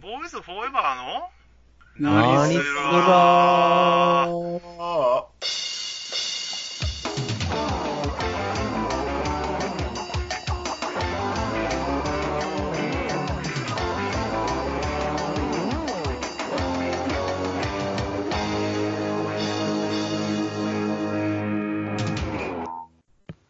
[0.00, 1.28] ボーイズフォーエバーの？
[1.98, 4.28] 何すするらあ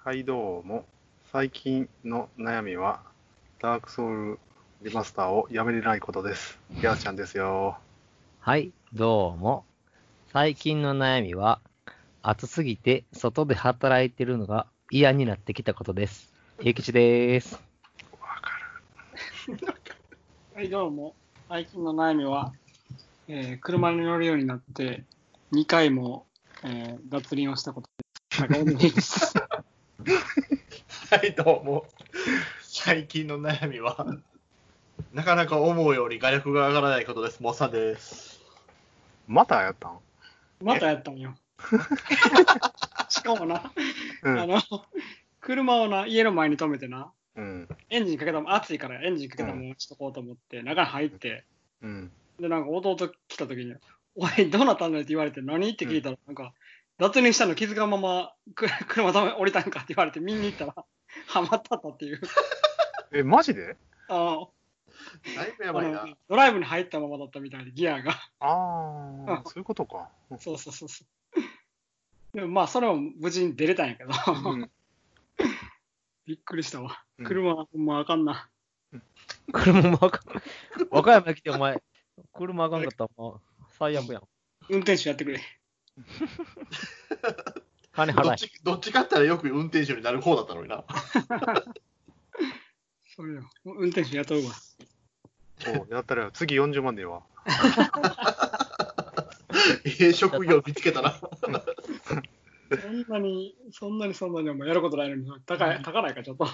[0.03, 0.87] はい、どうも。
[1.31, 3.03] 最近の悩みは、
[3.61, 4.39] ダークソウル
[4.81, 6.57] リマスターをやめれないことです。
[6.71, 7.79] ギャーちゃんですよ。
[8.39, 9.65] はい、どうも。
[10.33, 11.61] 最近の悩みは、
[12.23, 16.33] 暑すぎて外で働いてるのが嫌になってきたことです。
[16.61, 17.55] 平吉です。
[18.21, 18.53] わか
[20.55, 21.17] はい、どうも。
[21.49, 22.53] 最近の悩みは、
[23.27, 25.03] えー車に乗るようになって、
[25.51, 26.29] 2回も、
[26.63, 27.91] えー脱輪をしたこと
[28.77, 29.35] です。
[31.11, 31.89] はい、どうも。
[32.63, 34.07] 最近の悩みは、
[35.13, 37.43] なかなか思うより画力が上がらないことです。
[37.43, 38.41] モッサンです。
[38.41, 38.47] る。
[39.27, 39.99] またやったん？
[40.63, 41.35] またやったんよ。
[43.09, 43.73] しかもな、
[44.23, 44.39] うん。
[44.39, 44.61] あの、
[45.41, 47.69] 車をな、家の前に止めてな、うん。
[47.89, 51.45] エンジンかけたも暑いからエンジンかけたもんしとこうと思って、中に入って、
[51.81, 52.13] うん。
[52.39, 52.97] で、なんか弟
[53.29, 53.75] 来た時に、
[54.15, 56.53] おい、どうなったんだよって言われて、何って聞いたら、なんか、
[56.99, 60.75] 脱輪したの気づかんまま、く 車止め降りたんかって言われて、見に行ったら、
[61.27, 62.21] ハマったったっていう。
[63.13, 63.77] え、マジで？
[64.09, 64.51] あの
[65.37, 68.13] だいぶやばいなドライブに入ったままだったみたいで、ギアが。
[68.41, 70.11] ああ、 そういうことか。
[70.39, 72.37] そうそうそうそう。
[72.37, 74.11] でもまあ、それも無事に出れたんやけど、
[74.51, 74.71] うん。
[76.27, 77.23] びっくりしたわう。
[77.23, 78.51] ん車はほんまあかんな。
[79.53, 80.43] 車もあかん。
[80.91, 81.83] 和歌山来てお前、
[82.35, 84.23] 車あかんかったらもう最悪やん。
[84.69, 85.41] 運転手やってくれ。
[85.99, 86.05] ど
[87.93, 88.35] 金払え。
[88.35, 90.85] っちどっちかって言ったらよく運転手になる方だったのにな。
[93.17, 93.51] そうよ。
[93.65, 94.53] 運転手雇うわ。
[95.59, 97.23] そう、やったら次40万でいいわ。
[100.01, 101.13] ええ職業見つけたな。
[102.81, 106.47] そんなに、そんなにそんなにお前やることないのに、高い、高ないか、ちょっと。
[106.47, 106.53] そ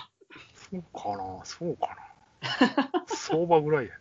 [0.78, 1.96] うかな、そうか
[2.42, 3.04] な。
[3.06, 3.92] 相場ぐらいや。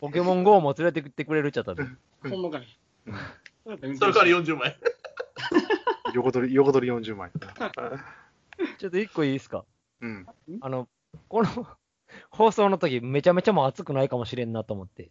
[0.00, 2.78] ポケモン GO も連れてってくれるっちゃったほんまかい。
[3.06, 3.14] うん
[3.64, 4.74] それから転手40万円。
[6.14, 7.30] 横取り、横取り40万
[8.78, 9.64] ちょっと一個いいですか？
[10.02, 10.08] 円。
[10.08, 10.12] う
[10.52, 10.58] ん。
[10.60, 10.88] あの、
[11.28, 11.48] この
[12.30, 15.10] 放送の時めちゃめちゃもう暑くないかもしれんなと思って。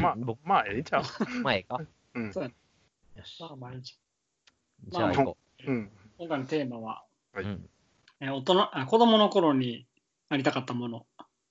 [0.00, 1.04] まあ、 僕まあ、ええちゃう。
[1.42, 1.80] 前か。
[2.14, 2.32] うん。
[2.32, 2.50] そうや
[3.16, 3.40] よし。
[3.40, 3.98] まあ、毎日。
[4.88, 5.36] じゃあ行こ
[5.66, 5.90] うん。
[6.18, 7.04] 今回のテーマは。
[7.34, 7.58] えー
[8.20, 9.86] 大人あ子供の頃に
[10.28, 11.06] なりたかったもの、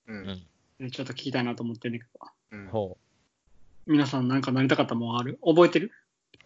[0.06, 0.12] う。
[0.12, 2.20] うんちょっと聞きたいなと思ってるんだけど、
[2.50, 2.68] うん。
[2.68, 2.98] ほ
[3.86, 5.38] 皆さんなんかなりたかったものある？
[5.42, 5.92] 覚えてる？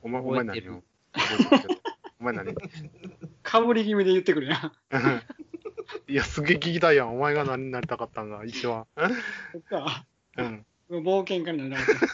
[0.01, 0.85] お前、お前覚えてる何よ。
[1.13, 1.83] 覚えてる
[2.21, 2.55] お前何？
[3.53, 4.73] かぶり気味で言ってくるやん。
[6.11, 7.15] いや、すげえ聞きたいやん。
[7.15, 8.87] お前が何になりたかったんが、一番。
[8.97, 10.07] そっか、
[10.39, 10.65] うん。
[10.89, 12.11] 冒険家になりたかっ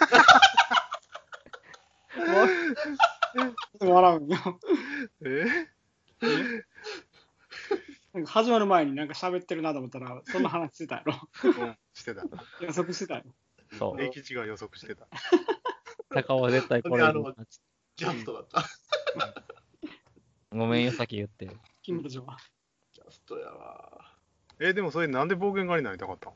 [3.79, 3.87] た。
[3.87, 4.59] 笑うんよ。
[5.25, 5.45] え？
[8.15, 11.15] なんか始まる前になんか喋ってるなと思ったら、そんな話してたやろ。
[11.45, 12.25] うん、してた。
[12.61, 13.23] 予測してたよ。
[13.71, 13.77] う。
[13.77, 14.03] そう。
[14.03, 15.07] 英吉が予測してた。
[16.11, 17.33] 高尾は絶対これあの
[17.95, 18.65] ジャストだった。
[20.51, 21.49] ごめんよ、先言って。
[21.83, 22.39] 君たちは。
[22.93, 24.13] ジャストやわ。
[24.59, 26.33] え、でもそれなんで冒険家になりたかった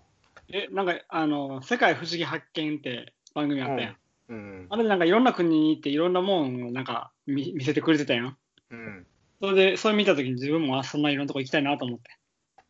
[0.48, 3.96] え、なんか、あの、世界不思議発見って番組あったやん。
[4.28, 4.66] うん。
[4.68, 8.36] あれでなんかいろんな国に行っていろんなもんをなんか見見せてくれてたやん。
[8.70, 9.06] うん。
[9.40, 12.10] それで、それ見たときに自分もあそんないろんなとこ行きたいなと思って。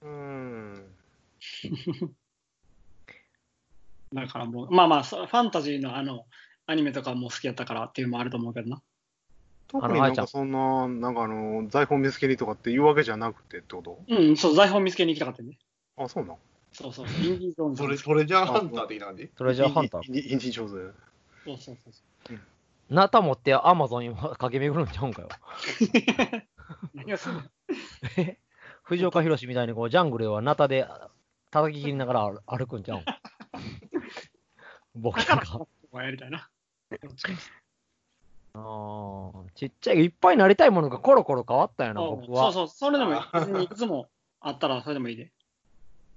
[0.03, 0.95] うん。
[4.15, 6.27] だからもう、まあまあ、そファンタジーのあの、
[6.67, 8.83] アニメとかも好きやったからっていうのもあると思うけどな。
[9.73, 13.99] 特になんかそんな、なんかあの、財宝見つけにとかっていうわけじゃなくてってこと？
[14.09, 15.59] うん、そう、財宝見つけに行きたかったね。
[15.97, 16.37] あ、そうなん？
[16.73, 17.83] そうそう、インディ・ジョーンズ。
[17.83, 20.07] トレトレジャーハンター的な感じトレジャーハンター。
[20.07, 20.95] インディジョーズ。
[21.45, 21.91] そうそうそ
[22.35, 22.39] う
[22.89, 25.29] ナタ持ってアマゾンに駆け巡るんちゃうんかよ。
[25.79, 25.89] そう。
[26.95, 27.43] 何がするの？
[28.19, 28.39] え？
[28.83, 30.87] 藤岡弘みたいにこうジャングルはナタで
[31.51, 33.05] 叩き切りながら歩歩くんちゃうん？
[35.01, 35.67] 僕なんか。
[35.95, 36.49] やりたいな。
[38.55, 42.53] あーちっちゃい、いっぱいなりたいものがコロコロ変わったよな、僕は。
[42.53, 43.21] そうそう、それでもいい。
[43.33, 44.09] 別にいくつも
[44.41, 45.33] あったらそれでもいいで。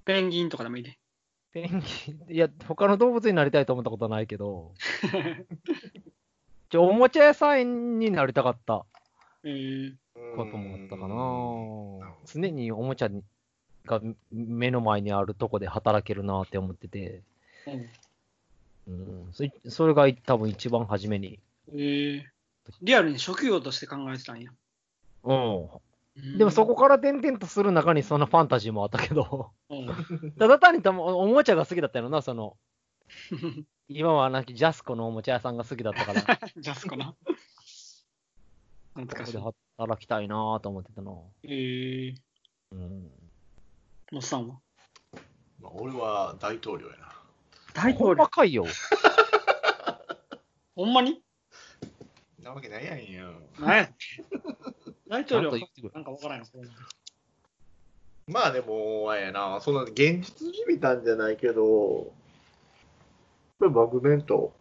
[0.04, 0.98] ペンギンとかでもいいで。
[1.52, 4.74] ペンギン、いや、他の動物になりたいと思ったことないけど、
[6.70, 8.86] ちょおもちゃ屋さんになりたかった
[9.44, 9.96] えー、
[10.36, 12.16] こともあったかな。
[12.26, 13.24] 常におもちゃに
[13.86, 14.02] が
[14.32, 17.22] 目の前にあるとこで働けるなって思ってて、
[17.68, 17.94] うん
[18.88, 18.92] う
[19.30, 19.34] ん、
[19.70, 21.40] それが多分一番初めに。
[21.70, 22.24] えー、
[22.82, 24.52] リアルに職業として考えてたんや。
[25.24, 25.62] うん。
[25.62, 25.70] うん
[26.38, 32.56] でもそこから転々とする中にそのファンタジーもあったけど、うんただ単にたもおもちゃが好きだったよな、その、
[33.90, 37.14] 今はなきジャスコのおもちゃ屋さんが好きだったから、こ ジャスコな。
[38.94, 39.58] 懐かしいこで。
[39.78, 41.12] 働きたいなぁと思ってたな。
[41.44, 42.16] えー、
[42.72, 43.12] うん。
[44.14, 44.62] モスさんは？
[45.60, 47.14] まあ、俺は大統領やな。
[47.94, 48.66] ほんまかいよ。
[50.78, 51.25] ほんまに？
[52.46, 53.34] なわけないやんよ。
[53.60, 53.90] 何や
[55.08, 55.52] 大統領
[55.94, 56.46] なんかわからんよ。
[58.28, 62.14] まあでも、あれやな、その現実に見たんじゃないけど、こ
[63.62, 64.54] れバグメント、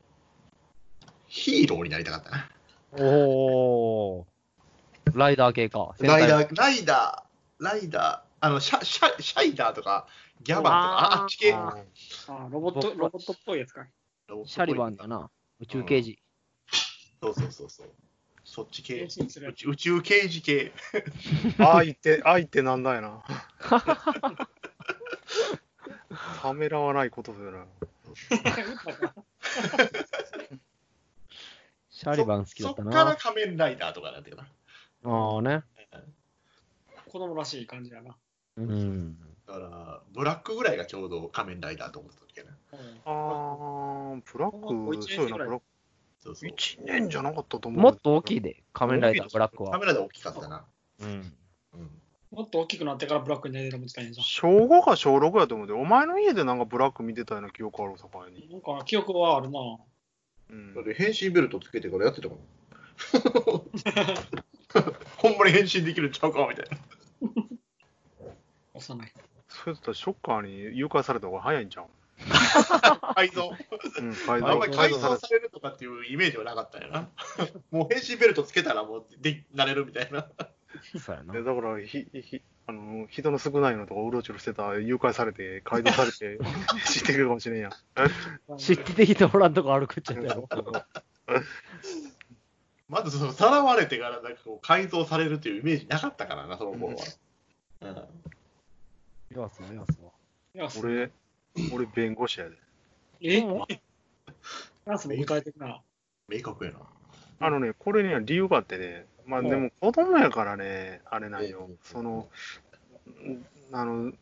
[1.26, 2.48] ヒーローになりたかったな。
[3.04, 4.24] おー。
[5.12, 5.94] ライダー系か。
[5.98, 6.06] ー。
[6.06, 10.06] ライダー、ライダー、ライダー、あの、シャシャシャイダーとか、
[10.42, 11.52] ギャバンとか、ああっち系。
[11.52, 11.74] あ
[12.28, 13.86] あロボット、ロボットっぽいやつか。
[14.46, 15.30] シャリバンだな。
[15.60, 16.18] 宇宙刑事。
[17.22, 17.90] そうそうそうそう。
[18.44, 19.06] そっち系
[19.66, 20.72] 宇宙刑事系。
[21.58, 23.24] 愛って、愛ってなんだよな。
[26.42, 27.66] ためらわないことだよな。
[31.90, 33.16] シャリバン好きだったそっからな。
[33.16, 34.46] 仮面ライダーとかなんていうか
[35.02, 35.10] な。
[35.10, 35.62] ああね。
[37.06, 38.16] 子供らしい感じやな。
[38.56, 39.16] うん。
[39.46, 42.50] だから、ブラックぐらいがちょうど仮面ライダーと思った時やな。
[42.72, 45.62] うんあー、ブラック、そうやな、ブラッ
[46.34, 46.56] そうそうク。
[46.56, 47.80] 1年じゃなかったと思う。
[47.80, 49.72] もっと大きいで、仮面ライダー、ブラックは。
[49.72, 50.64] カメラで大きかったな。
[51.00, 51.32] うん。
[51.74, 51.90] うん。
[52.30, 58.48] もっと大きくなってからブラックになりたいと思ってたんやじゃ小5か小6やと思うで、お前の家でなんかブラック見てたような記憶あるさかいに。
[58.48, 58.50] ん。
[58.50, 59.60] なんか記憶はあるな。
[60.50, 62.38] うんだって変身ベルトつけてからやってたもん。
[65.16, 66.78] ほんまに変身できるんちゃうかみたいな。
[68.74, 69.12] 幼い。
[69.48, 71.86] それだったらショッカーに誘拐された方が早いんじゃん。
[73.14, 73.52] 改造。
[74.00, 77.08] うん、改あんまり改造され造されるとかっていうイメージはなかったんやな。
[77.70, 80.28] もう変身ベルトつけたらもうでなれるみたいな。
[80.98, 81.42] そうやなで。
[81.42, 86.38] だからひひあの、人の少ないのとかうろちょろしてたら誘拐されて、改造されて、
[86.90, 87.72] 知ってくるかもしれんやん。
[88.56, 90.48] 知ってきておらんとこ歩くっちゃったよ。
[92.88, 97.04] まずそのさらわれてからなんかこう改造されるっていうイメージなかったからな、その頃は。
[97.80, 97.90] うん。
[100.54, 101.10] いや、俺、
[101.72, 102.56] 俺弁護士やで。
[103.20, 103.42] え？
[104.86, 105.80] うんなんすも具体的な。
[106.28, 106.78] 明確やな。
[107.40, 111.78] あのね、これには理由があってね、まあでも子供やからね、あれなんようん。
[111.82, 112.28] その、
[113.06, 114.12] んあの、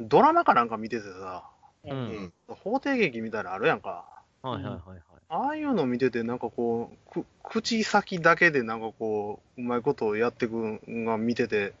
[0.00, 1.44] ドラマかなんか見ててさ、
[1.84, 1.90] う。
[1.90, 2.32] うんん。
[2.48, 4.04] 法廷劇みたいなのあるやんか。
[4.42, 5.00] はいはいはいはい。
[5.28, 11.74] ああいうの見てて、なんかこう、く口先だけでなんかこう、うまいことをやっていくのが見てて、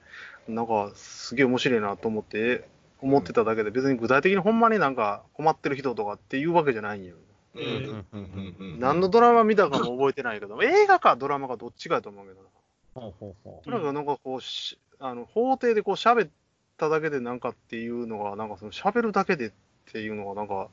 [0.48, 2.68] なんかすげえ面白いなと思って、
[3.00, 7.16] 思ってただけで、別に具体的にほんまになんか困ってる人とかっていうわけじゃないんよ。
[7.56, 7.66] うん。
[7.66, 8.06] うん。
[8.12, 8.56] うん。
[8.58, 8.80] うん。
[8.80, 12.48] 何のドラマ見たかも覚えてないけど、映画かドラマかどっちかやと思うけどな。
[12.94, 13.82] ほうほうほうなん。
[13.82, 14.06] かなん。
[14.06, 16.30] かこうし、あの法廷でこう喋っ
[16.76, 17.40] ただけでなん。
[17.40, 18.48] かっていうのが、なん。
[18.48, 19.52] かその喋るだけでっ
[19.92, 20.48] ていうのがなん。
[20.48, 20.68] か、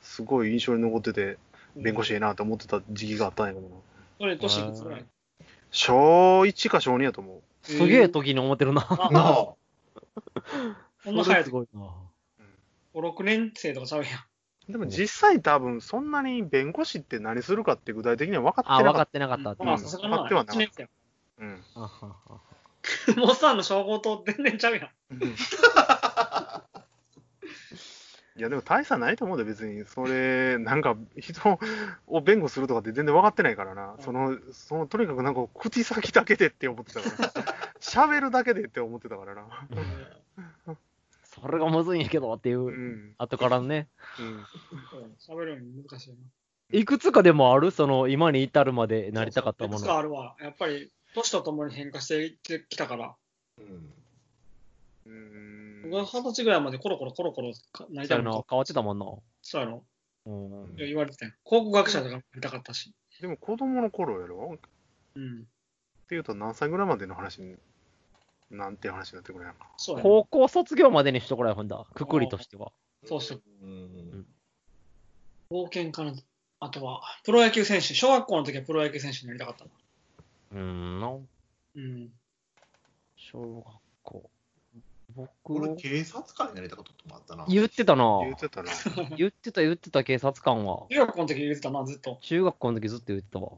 [0.00, 1.38] すごい印象に残ってて、
[1.76, 3.48] 弁護士ええなと思ってた時期があったん。
[3.48, 3.76] やけどな。
[4.18, 5.06] それ、年いくつぐらい
[5.70, 7.42] 小1か小2やと思う。
[7.62, 8.82] すげえ時に思ってるな。
[8.82, 9.34] なあ
[11.04, 11.16] こん。
[11.16, 11.80] な早いすごいな。
[12.94, 14.10] 5、6年生とかちゃうやん。
[14.70, 19.66] でも実際多分そんなに弁護士って何するかって具体的には分かあ、ってなかっ分かってなかったっていう。
[19.66, 20.16] まあ、うんさすがにな。
[20.18, 20.60] 買ってはなかった。
[20.60, 21.44] 1年生やた。
[21.44, 21.62] うん。
[21.74, 22.40] あはは
[23.16, 24.84] モッサンの称号と全然ちゃうやん。
[28.36, 29.84] いやでも大差ないと思うで別に。
[29.84, 31.58] それなんか人
[32.06, 34.02] を弁護するとかって全然分かってないからな、うん。
[34.02, 37.54] そのそのとにかくなんか口先だけでって思ってたから。
[37.80, 39.42] 喋るだけでって思ってたからな
[41.40, 43.88] それがむずいんやけどっていうう、ん、後からね。
[44.18, 44.44] うん、うん
[45.18, 46.16] 喋るのに難しいな。
[46.72, 49.98] いくつかでもあるその、今に至るまでなりたかったもいくつかの。
[49.98, 50.36] あるわ。
[50.40, 52.36] やっぱり、年とともに変化して
[52.68, 53.14] きたから、
[53.58, 53.92] うん
[55.06, 59.06] うん僕は二十歳ぐらいまでコロコロコロコロかなりたいなそうやな、変わってたもんな。
[59.42, 59.82] そうやろ
[60.26, 61.32] うんいや言われてたよ。
[61.42, 62.92] 考古学者とかなりたかったし。
[63.20, 64.52] でも子供の頃やろ？
[64.54, 64.68] って
[65.16, 65.46] うん。
[66.12, 67.56] いうと何歳ぐらいまでの話に
[68.50, 70.02] なんていう話になってくるやんかそうやな。
[70.02, 71.86] 高校卒業までにしとこらよ、ほんだ。
[71.94, 72.72] くくりとしては。
[73.04, 73.42] そうそう。
[73.62, 74.26] うん
[75.50, 76.14] 冒険家の、
[76.60, 77.94] あとは、プロ野球選手。
[77.94, 79.70] 小学校の時はプロ野球選手になりたかったな。
[80.52, 81.08] うん、な。
[81.74, 82.10] うん。
[83.16, 83.64] 小学
[84.04, 84.30] 校。
[85.16, 87.46] 僕俺、警察官になりたかったこともあったな。
[87.48, 88.20] 言ってたな。
[88.22, 88.70] 言ってたな
[89.18, 90.86] 言ってた言ってた警察官は。
[90.88, 92.18] 中学校の時言ってたな、ずっと。
[92.22, 93.52] 中学校の時ずっと言ってたわ。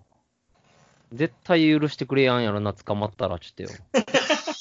[1.12, 3.68] 絶対許してくれやんやろな、捕まったら、ちょっとよ。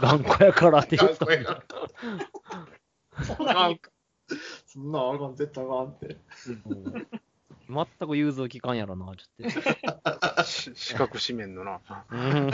[0.00, 1.26] 頑固やからって言ってた。
[3.24, 3.80] そんなに
[4.66, 6.16] そんなんあかん、絶対あかんって。
[6.66, 7.06] うん
[7.68, 11.94] 全く融通きかんやろな、ちょっし四角四面のなと。
[12.14, 12.50] うん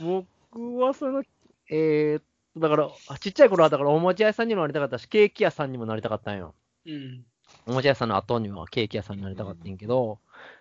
[0.00, 1.22] 僕はその、
[1.70, 2.22] えーっ
[2.54, 6.54] と、だから、あちっちゃい頃はだからおもちゃ屋さんにもなりたかったし、ケーキ屋さんにもなりたかったんよ。
[6.86, 7.24] うん。
[7.66, 10.18] おもちゃ屋さんの後にはケーキ屋さんになりたかったんやけど、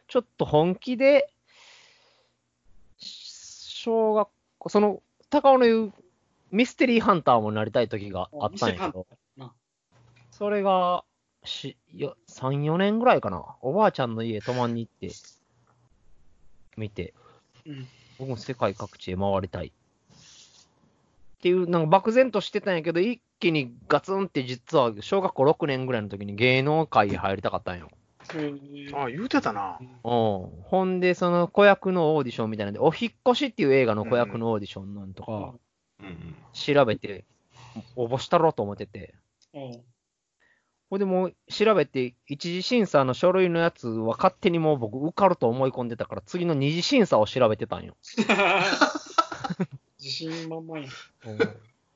[0.08, 1.34] ちょっと本気で、
[3.82, 5.94] 小学校、その、高尾の言う
[6.52, 9.08] ミステリーハンターもなりたい時があったんやけど、
[9.38, 9.54] な。
[10.32, 11.06] それが、
[11.46, 13.56] し、よ、3、4年ぐらいかな。
[13.62, 15.16] おばあちゃんの家泊まんに行って、
[16.76, 17.14] 見て、
[17.66, 17.88] うん。
[18.18, 19.68] 僕も世界各地へ回りたい。
[19.68, 19.72] っ
[21.42, 27.90] ていう、なんか漠然としてたんやけど、一気にガツンって実は小学校6年ぐらいの時に芸能界へ入りたかったんよ。
[28.36, 28.54] へ
[28.90, 29.80] えあ、言うてたな。
[29.80, 29.90] うん。
[30.04, 35.54] ほんで、その子役のオーディションみたいなんで、お引っ越しっていう映画の子役のオーディションなんとか、
[36.02, 37.26] うん調べて、
[37.96, 39.14] 応募したろうと思ってて。
[40.90, 47.96] ほんでもう調べて、一次審査の書類のやつは勝手にもう僕受かると思い込んでたから、次の二次審査を調べてたんよ。
[50.00, 50.88] 自信満々や。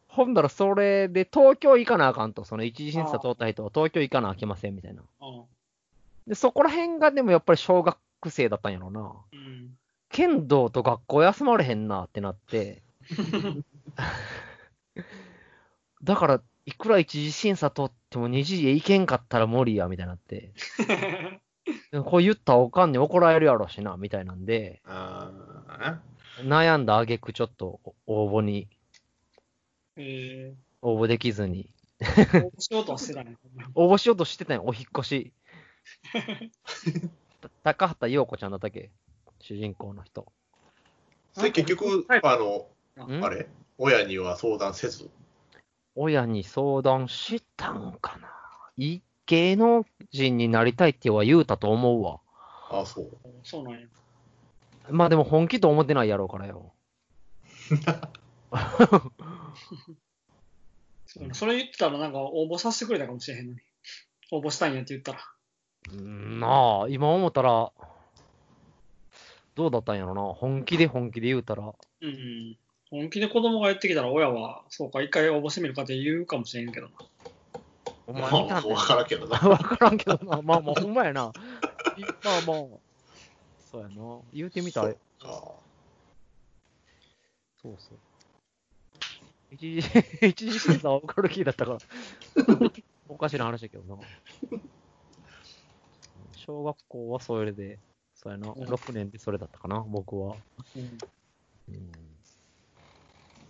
[0.07, 5.01] ほんだらそれで東京行かなあかんと、その一次審査通った人は東京行かなあきませんみたいな。
[6.25, 6.31] うん。
[6.31, 7.97] で、そこら辺がでもやっぱり小学
[8.29, 9.13] 生だったんやろな。
[9.31, 9.77] うん。
[10.09, 12.83] 剣道と学校休まれへんなってなって、
[16.03, 20.53] だから、いくら一次審査通っても二次へ行けんかったら無理や、みたいになって。
[22.05, 24.81] こう言ったらおかんに怒られるやろしな、みたいなんで、
[26.41, 28.67] 悩んだ挙句ちょっと応募に、
[29.95, 33.37] え応募できずに、ー、しようとはしてたね。
[33.75, 35.33] 応募しようとしてたんよ、お引っ越し。
[37.41, 38.91] た 高畑陽子ちゃんだったっけ？
[39.39, 40.31] 主人公の人。
[41.33, 42.67] それ結局、はいあの、
[43.19, 43.23] ん？
[43.25, 43.47] あれ？
[43.77, 45.09] 親には相談せず？
[45.95, 48.29] 親に相談したんかな？
[48.77, 52.19] い芸能人になりたいっては言うたと思うわ。
[52.69, 53.17] ああ、そう。
[53.43, 53.87] そうなんや。
[54.89, 56.73] まあでも本気と思ってないやろうからよ。
[61.31, 63.59] それ言ってたらなんか応募させてくれたかもしれへんのに。
[64.31, 65.19] 応募したいんやって言ったら。
[65.91, 67.71] うんなあ、今思ったら、
[69.55, 70.21] どうだったんやろな。
[70.33, 71.63] 本気で本気で言うたら。
[71.63, 72.57] うんうん。
[72.89, 76.93] 本気で子供がやってきたら親は、そうか、一回応募してみるかって言うかもしれんけどな。
[78.05, 79.39] おまあ、前見たんだよわからんけどな。
[79.49, 80.41] わからんけどな。
[80.41, 81.31] まあまあ、ほんまやな。
[81.97, 82.79] いまあまあ。
[83.71, 84.19] そうやな。
[84.33, 84.93] 言うてみたら、あ
[87.61, 87.97] そうそう。
[89.51, 89.87] 一時、
[90.27, 91.77] 一時審査は受かる気だったから。
[93.07, 94.01] おかしな話だけどな。
[96.45, 97.79] 小学校はそれで、
[98.15, 98.47] そうやな。
[98.51, 100.35] 6年でそれだったかな、僕は。
[100.75, 100.81] うん。
[100.83, 102.13] うん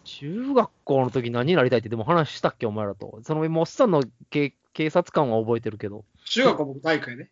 [0.05, 3.21] 中学校の時何になりたいってでも話したっけ、お前らと。
[3.23, 6.05] その、もうおっさんの警警察官は覚えてるけど。
[6.25, 7.31] 中学は僕大工やで。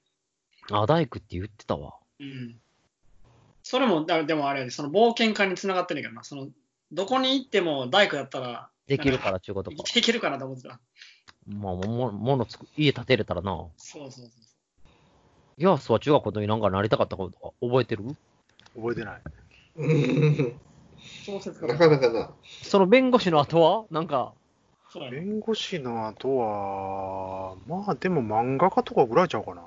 [0.71, 1.95] あ、大工って言ってたわ。
[2.19, 2.57] うん。
[3.63, 6.23] それも、だでもあれその冒険家につながってんねんけどな。
[6.23, 6.47] その、
[6.91, 10.11] どこに行っても大工やったら、できるからっていうことか生き。
[10.11, 10.79] るかなと思ってた。
[11.47, 13.51] まあ、も、ものつく、家建てれたらな。
[13.77, 14.50] そうそうそう。
[15.61, 18.03] いや、そう、中学校の時なんかなりたかったこと覚えてる？
[18.75, 19.21] 覚えてない。
[19.77, 19.83] な
[21.27, 22.31] 家かなかな。
[22.63, 23.85] その弁護士の後は？
[23.91, 24.33] なんか。
[25.11, 29.61] 弁護士の後は、まあでも漫画家とかぐらいちゃうかな。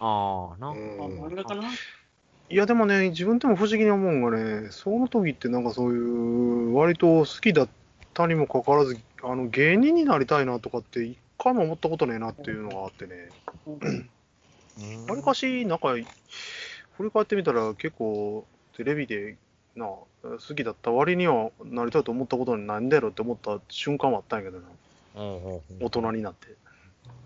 [0.00, 0.70] ああ、な。
[0.70, 1.62] あ、漫画かな？
[1.68, 7.68] いやでもね、自分でも不思議に思うんがね、その時ってなんかそういう、割と好きだっ
[8.14, 13.28] たにもかかわらず、あの芸人になりたいなとかって一回も思ったことねえなっていうのがあってね、
[13.68, 14.10] うん
[15.08, 15.94] わりかし、なんか、
[16.96, 19.36] 振り返ってみたら結構テレビで
[19.74, 20.08] な、好
[20.54, 24.68] きだった割にはなりたいと思ったことにないんだろうって思った瞬間はあったんやけどな、
[25.16, 26.48] うんうんうん大人になって。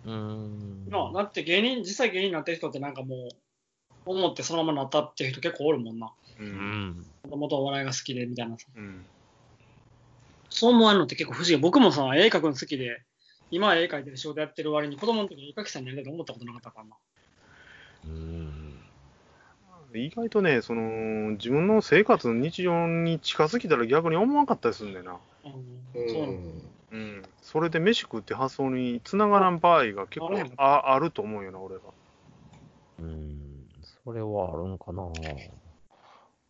[0.06, 0.88] うーん。
[0.88, 3.28] なあだって芸人、実際芸人になってる人ってなんかもう、
[4.06, 6.12] 思ってそのままなったっていう人結構おるもんな。
[7.24, 8.56] もともとお笑いが好きでみたいな。
[8.76, 9.04] うん。
[10.48, 11.56] そう思われるのって結構不思議。
[11.56, 13.02] 僕もさ、絵描くの好きで、
[13.50, 16.96] 今は絵描いてる仕事やってる割に子供の時に絵描きさんになりたいと思ったことなかったからな。
[18.04, 18.80] うん。
[19.94, 25.16] 意外とね、その、自分の生活の日常に近づきたら逆に思わんかったりするんだよな。
[25.44, 26.18] うん、そ
[26.92, 27.22] うん。
[27.42, 31.80] それで飯食うって発想に繋がらん場合が結構あるああると思うよな、俺は。
[33.00, 33.66] うん。
[34.04, 35.02] それはあるんかな。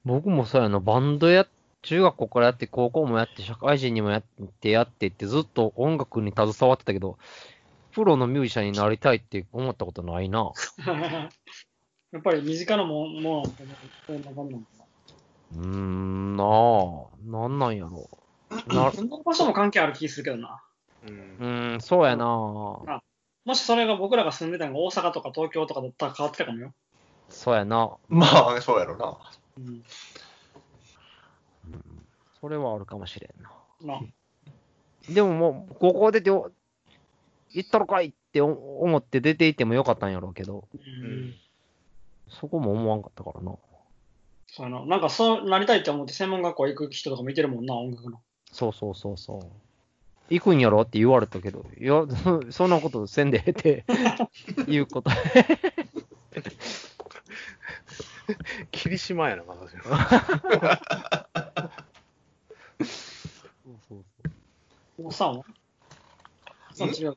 [0.05, 1.47] 僕もそうやな、バンドや、
[1.83, 4.23] 中学校からやって、高校もやって、社会人にもやっ
[4.61, 7.19] て、やってって、ずっと音楽に携わってたけど、
[7.93, 10.53] プロのミュージシャンになりたいって思ったことないな。
[12.13, 13.65] やっぱり身近なもん、ものって
[14.07, 14.71] そんな感じなのか
[15.53, 16.49] うーん、なあ、
[17.25, 18.09] なんなんやろ。
[18.67, 18.93] な な。
[18.93, 20.63] そんな場所も関係ある気するけどな。
[21.39, 22.27] うんん、そうやな。
[23.45, 26.75] もしそれが僕らが住んでたのが大阪とか東京とかだったら変わってたかもよ。
[27.29, 27.91] そうやな。
[28.09, 29.19] まあ、そうやろな。
[29.59, 29.83] うん。
[32.41, 33.51] それはあるかもしれんな。
[33.83, 34.01] な
[35.09, 36.51] でももう、高校出て、お
[37.53, 41.35] 行ったろかいってお思って出て行ってもよかったんやろうけど、うん。
[42.29, 43.57] そこも思わんかったからな。
[44.47, 44.85] そうやな。
[44.87, 48.21] なんかそうなりたいって思って専門学校行く人とかもいてるもんな、音楽の。
[48.53, 49.41] そうそうそうそう。
[50.29, 53.85] 行くんやろって言われたけど、いや、そ そんなことせんでええって
[54.71, 55.11] いうこと。
[58.71, 60.09] 霧島やな、私は。
[62.79, 64.05] そうそう
[65.03, 65.45] おっさんは？
[66.75, 67.17] その違う。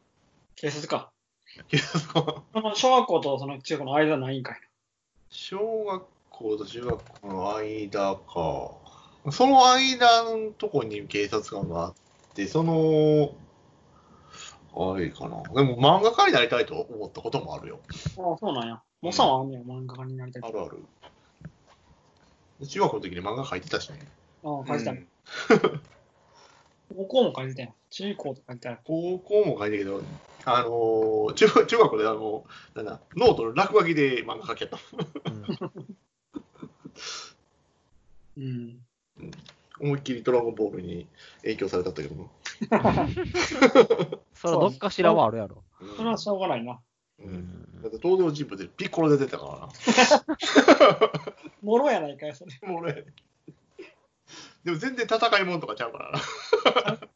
[0.64, 1.12] 警察か。
[1.68, 4.62] けどそのその小学校とその中学校の間ないんかい
[5.30, 9.32] 小学校と中学校の間か。
[9.34, 11.94] その間のとこに警察官があっ
[12.34, 13.36] て、その、
[14.74, 15.44] あれかな。
[15.54, 17.80] でも漫画家になりたいと思ったこともあるよ。
[18.18, 18.24] な。
[18.24, 18.82] ああ、そうなんや。
[19.02, 20.44] おっさんはあんねや、漫画家になりたい。
[20.46, 20.78] あるある。
[22.66, 24.00] 中学校の時に漫画描いてたしね。
[24.46, 25.08] ああ、書いてたね
[25.50, 25.82] うん。
[27.06, 27.74] 高校も書いてたやん。
[27.90, 28.80] 中高とか書いてある。
[28.86, 30.02] 高校も書いてたけど、
[30.46, 32.46] あのー中中学校であの、
[32.76, 34.78] なんだ、ノートの落書きで漫画描きやった。
[38.38, 38.82] うん
[39.18, 39.32] うん。
[39.80, 41.08] 思いっきりドラゴンボールに
[41.42, 42.32] 影響されたったけども。
[44.34, 45.64] それはどっかしらはあるやろ。
[45.82, 46.80] うんそれはしょうがないな。
[47.20, 47.24] う。
[47.24, 49.70] うんんだって登場人物でピッコロで出てたから
[51.62, 52.52] もろやないかい、それ。
[52.62, 52.70] な。
[52.70, 53.06] もう俺。
[54.64, 56.12] でも全然戦いもんとかちゃうから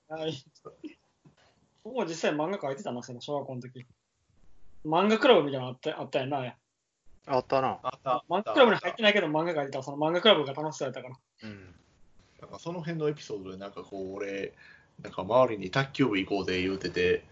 [0.10, 0.17] な。
[0.17, 0.34] はい。
[1.88, 3.86] 僕も実際漫画描いてたな、その小学校の時。
[4.86, 6.53] 漫画クラブみたいなのあったあったやんな。
[7.27, 7.79] あったな。
[7.82, 9.84] あった漫画クラブに入ってないけど漫画描いてた。
[9.84, 11.15] その漫画クラブが楽しそうやったから。
[11.44, 11.75] うん。
[12.41, 14.53] なんかその辺のエピソードでなんかこう俺
[15.01, 17.24] なんか周りに卓球部行こうぜ言うてて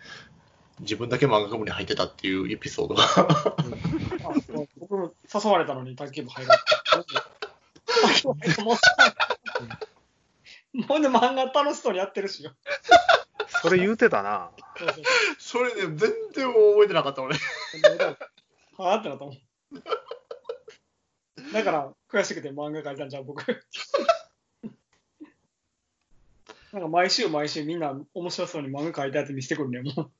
[0.79, 3.07] 自分だけ漫画部に入ってたっていうエピソードがあ
[4.47, 6.57] そう僕も誘われたのに卓球部入ろう
[6.99, 7.13] って。
[8.01, 8.75] 卓球部入って もう
[10.87, 12.51] ほんで漫画楽しそうにやってるしよ。
[13.69, 14.51] それ言うてたな。
[15.39, 17.35] それね全然覚えてなかった俺
[18.77, 19.37] はぁってなったもん。
[21.53, 23.43] だから悔しくて漫画描いたんじゃん、僕。
[26.73, 30.11] なんか毎週毎週みんな面白そうに漫画描いたやつ見せてくるね、もう。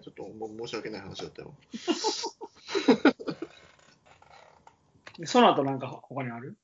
[0.00, 1.54] ちょっとも申し訳ない話だったよ
[5.18, 6.56] でその後なんか他にある？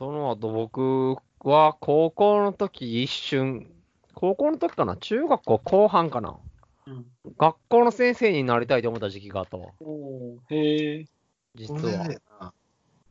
[0.00, 3.70] その後僕は高校の時一瞬、
[4.14, 4.96] 高校の時かな？
[4.96, 6.38] 中学校後半かな？
[6.86, 7.04] うん。
[7.36, 9.66] 学校の先生になりたいと思った時期があったわ。
[9.78, 11.06] おーへえ。
[11.54, 12.52] 実は。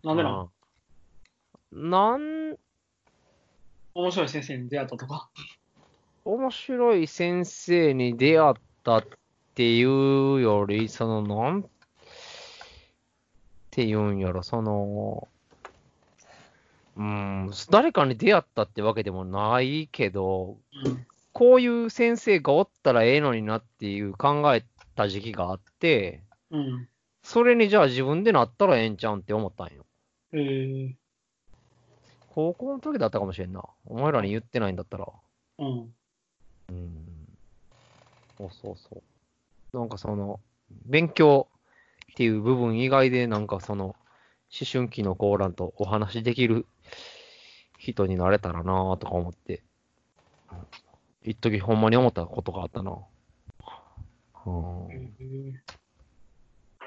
[0.04, 0.50] なんでなん
[1.72, 2.58] なん、
[3.94, 5.30] 面白い先生に出会ったとか？
[6.26, 9.06] 面白い先生に出会ったっ
[9.54, 11.70] ていうより、その、なん
[13.70, 15.28] て言うんやろ、その、
[17.00, 21.06] うん、誰かに出会ったってわけでもないけど、うん。
[21.32, 26.90] こういう先生がおったらええのになっていう考えた時期があって、うん。
[27.24, 29.86] それにじゃあ自分でなったらええんちゃうんって思ったんよ。
[30.34, 30.96] へえ。
[32.32, 33.64] 高校の時だったかもしれんな。
[33.86, 35.08] お前らに言ってないんだったら。
[35.60, 35.94] うん。
[36.70, 37.38] うん。
[38.38, 39.02] そうそうそ
[39.74, 39.78] う。
[39.78, 40.42] なんかその、
[40.86, 41.48] 勉強
[42.12, 43.96] っていう部分以外で、なんかその、思
[44.70, 46.66] 春期の子らんとお話しできる
[47.80, 49.64] 人になれたらなぁとか思って、
[51.24, 52.98] 一時ほんまに思ったことがあったな。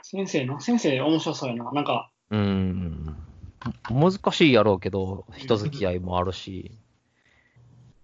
[0.03, 0.61] 先生な。
[0.61, 1.73] 先生面白そうやな。
[1.73, 3.17] なんか、うん。
[3.91, 6.73] 難しいやろうけど、人付き合いもあるし。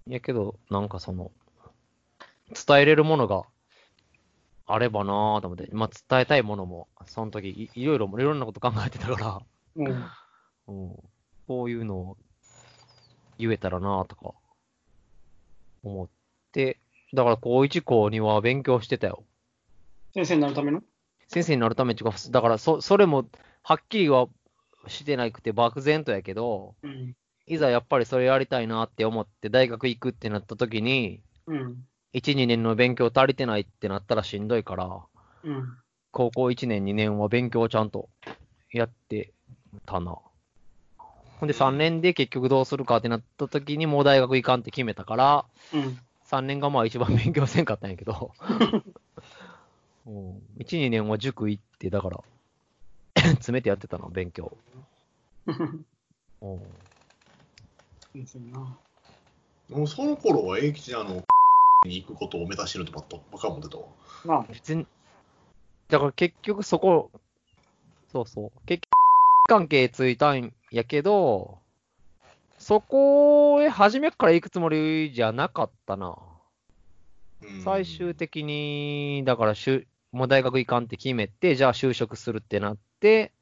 [0.06, 1.30] やけど、なんかその、
[2.66, 3.42] 伝えれるものが
[4.66, 9.42] あればなぁと思って、まあ伝えたいものも、その時いいろいろ、いろんなこと考えてたか
[9.76, 9.84] うん。
[9.84, 10.10] ら、
[10.68, 10.96] うん、
[11.46, 12.16] こういうのを
[13.38, 14.34] 言えたらなぁとか、
[15.82, 16.08] 思っ
[16.52, 16.78] て、
[17.14, 19.24] だから高1高2は勉強してたよ。
[20.12, 20.82] 先生になるための？
[21.28, 23.28] 先生になるためっていうか、だからそ、それも、
[23.62, 24.28] はっきりは
[24.86, 27.14] してなくて漠然とやけど、うん。
[27.46, 31.86] いざやっぱりそれやりたいなって思って大学行くってなった時に、うん。
[32.12, 35.00] 1、2年の勉強足りてないってなったらしんどいから、
[35.44, 35.78] うん。
[36.10, 38.08] 高校1年、2年は勉強をちゃんと
[38.72, 39.32] やって
[39.86, 40.16] たな。
[41.38, 45.98] ほんで3年で結局どうするかってなった時にもう大学行かんって決めたから、うん。
[46.26, 48.32] 3年がまあ一番勉強せんかったんやけど、
[50.04, 52.20] うん、1、2年は塾行って、だから、
[53.36, 54.56] 詰めてやってたな、勉強。
[55.46, 56.60] うん
[58.12, 58.78] 先生な。
[59.70, 61.24] もうその頃は永吉あの
[61.86, 63.06] に行くことを目指してるとばっ
[63.40, 63.84] か思ってたわ
[64.24, 64.52] なあ。
[64.52, 64.86] 別に、
[65.88, 67.10] だから結局そこ、
[68.10, 68.90] そうそう、結局
[69.48, 71.58] 関係ついたんやけど、
[72.58, 76.16] そこへ初めから行くつもりじゃなかったな。
[77.42, 83.32] うん最終的に、だからしゅ、もう大学行かんって決めて、じゃあ就職するってなって、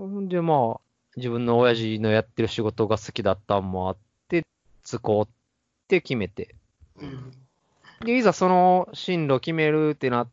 [0.00, 0.80] んで、まあ、
[1.16, 3.96] 自分の親父のやってる仕事が好きだったんもあっ
[4.28, 4.44] て、
[4.84, 5.28] つこうっ
[5.88, 6.54] て決めて。
[7.00, 7.32] うん
[8.04, 10.28] で、いざその進路決めるってなっ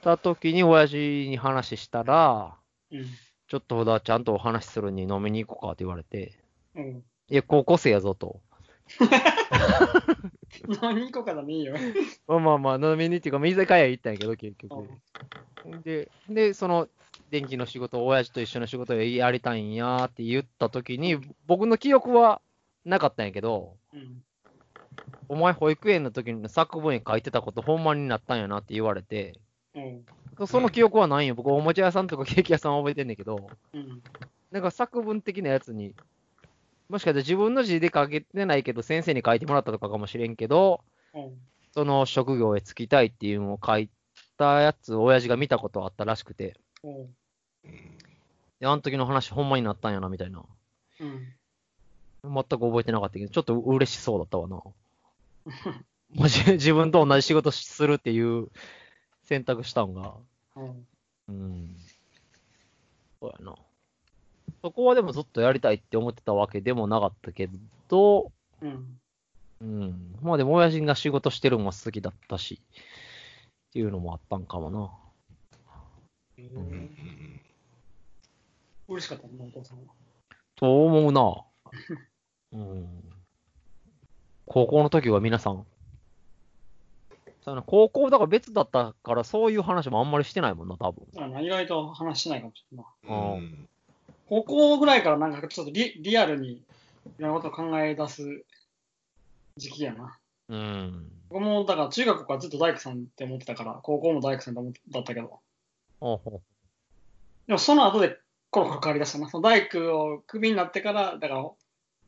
[0.00, 0.96] た時に、親父
[1.28, 2.56] に話したら、
[2.90, 3.06] うん。
[3.48, 6.38] ちょっとほどちゃんとお話しするに飲みに行こうかって言われて、
[6.74, 7.04] うん。
[7.28, 8.40] いや、高校生やぞと。
[10.82, 11.74] 何個かだねいいよ。
[12.26, 14.88] まあまあまあ、飲みにっていうか、まあ居酒屋行ったんやけど、結局。
[15.84, 16.88] で、で、その、
[17.30, 22.40] 電気の仕事、親父と一緒の仕事をやりたいんやって言った時に、僕の記憶は
[22.84, 24.22] なかったんやけど、うん。
[25.28, 29.38] お前保育園の時に作文に書いてたことほんまになったんやなって言われて、
[29.74, 30.04] うん。
[30.46, 31.34] その記憶はないよ。
[31.34, 34.02] 僕、おもちゃ屋さんとかケーキ屋さんは覚えてんねんけど、うん。
[34.50, 35.94] なんか作文的なやつに、
[36.88, 40.80] もしかしたら自分の字で書けてないけど、先生に書いてもらったとかかもしれんけど、
[41.14, 41.38] うん。
[41.72, 43.88] その職業へ就きたいっていうのを書い
[44.36, 46.94] たやつ、親父が見たことあったらしくて、うん。
[46.96, 47.14] うん
[48.60, 50.42] で、あの時の話ほんまになったんやな、みたいな。
[51.00, 51.34] うん。
[52.24, 54.62] 全く覚えてなかったけど、ちょっと嬉しそうだったわな。
[56.14, 58.48] も し自分と同じ仕事するっていう
[59.24, 60.14] 選択したんが。
[60.56, 60.86] うん。
[61.28, 61.76] うん。
[63.20, 63.54] そうやな。
[64.62, 67.48] そこはでもずっとやりたいって思ってたわけでもなかったけ
[67.88, 69.00] ど、うん。
[69.60, 70.16] うん。
[70.22, 74.90] まあでも親父が仕事してるのも好きだったし、っていうのもあったんかもな。
[76.38, 77.40] うんうん
[78.86, 79.84] 嬉しかったね、お父さんは。
[80.56, 81.44] と思うな。
[82.52, 82.88] うん。
[84.46, 85.66] 高校の時は皆さん。
[87.44, 91.06] そうやな高校だから別だったからそういう話もあんまりしてないもんな、多分。
[91.18, 93.16] あの意外と話しないかもしれないな。
[93.16, 93.68] うんうん
[94.26, 96.62] 高校ぐらいからなんかちょっとリリアルにい
[97.18, 98.42] ろんなことを考え出す
[99.58, 100.18] 時期やな。
[100.48, 101.10] うん。
[101.28, 105.40] 僕もだから中学からずっと大工さんって思ってたから、高校も大工さんだったけど、
[106.00, 106.40] ほうほ
[107.46, 108.18] でもその後で
[108.50, 109.28] コロコロ変わりだしたな。
[109.28, 109.78] その大工
[110.14, 111.50] をクビになってから、だから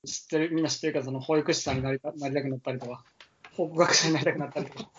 [0.06, 3.04] 知ってる、みんな知ってるけど、その保育士さんになりたなりたくなったりとか、
[3.56, 4.90] 法学者になりたくなったりとか、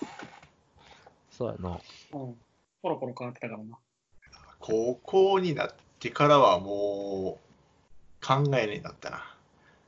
[1.32, 1.70] そうやな。
[1.70, 1.80] うん、
[2.82, 3.78] コロコロ変わってたからな。
[4.60, 9.24] 高校になってからはもう考えねえなったな。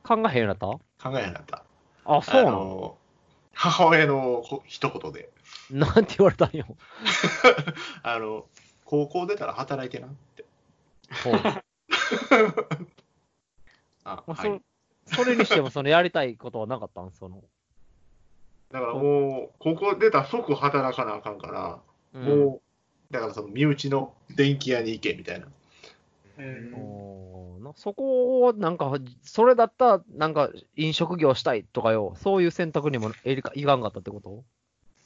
[0.04, 0.66] 考えへんようになった？
[1.02, 1.64] 考えへんなった。
[2.04, 2.58] あ、そうなの？
[2.58, 2.96] の
[3.54, 5.28] 母親のこ一言で、
[5.70, 6.66] なんて言われたんよ。
[8.02, 8.46] あの、
[8.84, 10.44] 高校出たら働いてなって。
[11.24, 11.34] ほう。
[14.04, 14.62] あ、まあはい。
[15.06, 17.10] そそれにしても、そのやりたいことはなかったん？
[17.12, 17.42] その。
[18.72, 21.80] だからもう、高校出たら即働かなあかんから、
[22.14, 22.24] うん。
[22.24, 22.62] も
[23.10, 25.46] う、だからその身内の電気屋に行けみたいな。
[26.38, 27.64] えーおー。
[27.64, 34.44] なそこを、なんか、それだったら、なんか、飲食業したいとかよ、そういう選択にもえりかいかんかったってこと？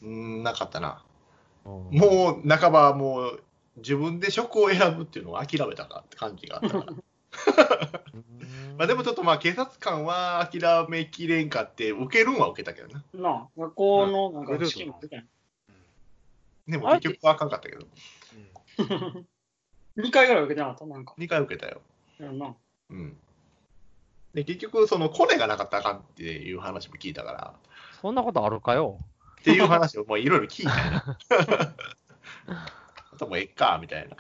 [0.03, 1.03] うーん、なかったな。
[1.65, 3.43] ももう、半ばもう、
[3.79, 6.93] 自分で職を選ぶっていうのを諦めたかって感じがあったから。
[8.77, 13.03] まあでもちょっとまあ警察官は諦めきれんかって、受けるんは受けたけどな。
[13.15, 15.17] なあ、学校のなんか試験も出た。
[16.67, 17.87] でも結局はあかんかったけど、
[19.99, 20.87] 2回ぐらい受けてなかった？
[20.87, 21.15] なんか。
[21.19, 21.83] 2回受けたよ。
[22.19, 22.55] やんな。
[22.91, 23.17] うん。
[24.33, 27.55] で、結局、そのコネがなかったらあかんっていう話も聞いたから、
[28.01, 28.99] そんなことあるかよ。
[29.41, 31.19] っていう話をもういろいろ聞いたよな。
[33.13, 34.17] あともうえっか、みたいな。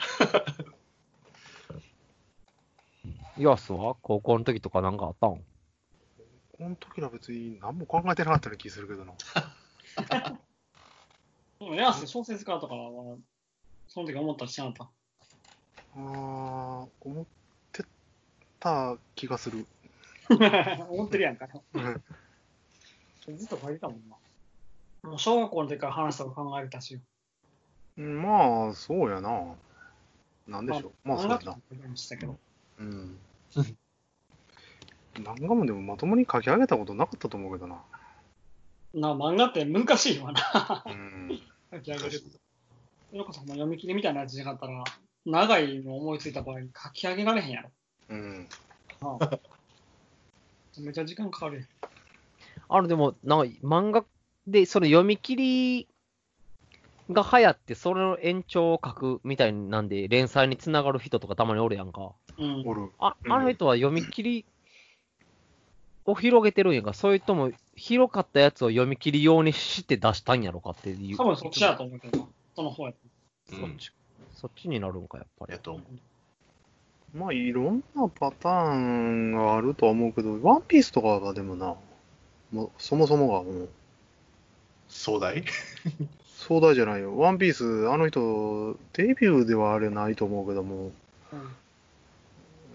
[3.36, 3.96] イワスは？
[4.02, 5.30] 高校の時とかなんかあったん？
[5.30, 5.44] こ
[6.60, 9.12] の時は別に何も考えてなかったような気するけどな。
[11.58, 13.16] でも、エアス小説家とかは、
[13.88, 14.84] その時思ったりしなかった？
[15.96, 16.88] あー思
[17.22, 17.24] っ
[17.72, 17.84] て
[18.60, 19.66] た気がする。
[20.88, 21.48] 思ってるやんか。
[21.74, 22.02] うん
[23.36, 24.16] ずっと書いてたもんな。
[25.10, 27.00] もう小学校の時から話とか考えてたし。
[27.96, 29.54] うんまあ、そうやな。
[30.46, 30.92] なんでしょう。
[31.08, 31.96] まあ、そうやな。
[31.96, 32.38] したけど。
[32.78, 33.18] うん。
[35.14, 37.80] 漫画もでもまともに書き上げたことなかったと思うけどな。
[38.94, 40.84] な漫画って難しいわな。
[40.86, 41.40] うん。
[41.72, 42.10] 書き上げる。
[42.10, 44.84] それこそもう読み切りみたいなやつじゃなかったら、
[45.24, 47.70] 長いの思いついた場合、書き上げられへんやろ。
[48.10, 48.48] うん。
[49.00, 49.38] なあ
[50.80, 51.68] めちゃ時間かかる。
[52.68, 54.04] あの、でも、なんか、漫画
[54.46, 55.88] で、その読み切り
[57.10, 62.12] が流行って、それの延長を書くみたいなんで、連載につながる人とかたまにおるやんか。
[62.38, 62.62] うん。
[62.66, 62.90] おる。
[62.98, 64.44] あ、うんあの人は読み切り
[66.06, 71.16] を広げてるんやか、それとも、広かったやつを読み切り用にして出したんやろかっていう。
[71.16, 72.26] 多分そっちやと思うけどな。
[72.54, 72.98] その方やと。
[73.52, 73.92] うんそっち、
[74.32, 75.58] そっちになるんか、やっぱりや。
[75.58, 77.18] と思う。
[77.18, 81.76] まあ、いろんなパターンがあるとは思うけど、ワンピースとかがでもな、
[82.50, 83.68] もうそもそもがもう、
[84.88, 85.44] 壮大？
[86.46, 87.16] 壮大じゃないよ。
[87.18, 90.92] ワンピース、あの人、デビューではあれないと思うけども、
[91.32, 91.54] うん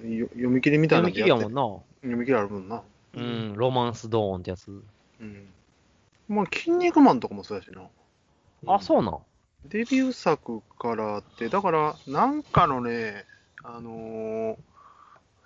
[0.02, 1.62] よ読み切りみたいな読み切りやもんな。
[1.62, 1.80] な。
[2.02, 2.82] 読み切りあるもんな。
[3.16, 4.70] うん、ロマンスドーンってやつ。
[5.20, 5.48] うん。
[6.30, 7.82] まあ、筋肉マンとかもそうやしな。
[8.74, 9.18] あ、そうなん。
[9.66, 13.26] デビュー作からって、だから、なんかのね、
[13.64, 14.56] あのー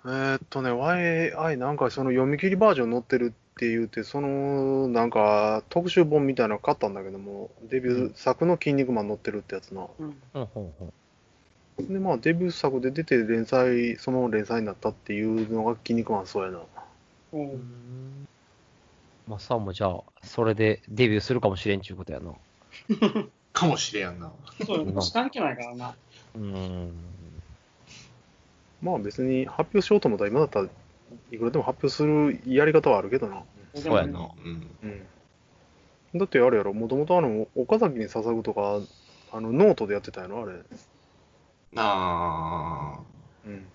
[0.06, 9.86] えーっとね、YI なんかその読み切りバージョン載ってるって言って、そのなんか特集本みたいなの買ったんだけども、デビュー作の筋肉マン載ってるってやつな。
[10.00, 11.92] うん。
[11.92, 16.58] で、まあデビュー作で出て連載、そのまま連載になったっていうのが筋肉マンそうやな。
[17.32, 18.26] うん
[19.28, 22.32] まあ、さもじゃあ、それでデビューするかもしれんちゅうことやな。
[23.52, 24.32] かもしれやんな。
[24.66, 25.94] そう、年関係ないからな。
[26.34, 26.92] うん。
[28.82, 30.68] まあ別に発表しようと思ったら今だったら
[31.30, 33.42] いくらでも発表するやり方はあるけどな。
[33.74, 34.18] そうやな。
[34.18, 34.70] うん。
[34.82, 34.86] う
[36.16, 36.18] ん。
[36.18, 38.80] だってあれやろ、もともとあの、岡崎に捧ぐとか、
[39.32, 40.60] あの、ノートでやってたやろ、あれ。
[41.76, 43.00] あ
[43.46, 43.66] うん。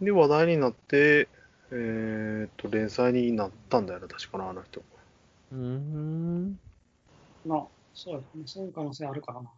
[0.00, 1.28] で、話題になって、
[1.70, 4.80] えーっと、連載になったんだよな、確かな、あの人。
[5.52, 6.58] うーん。
[7.44, 8.26] な、そうやね。
[8.46, 9.50] そういう可能性あるからな。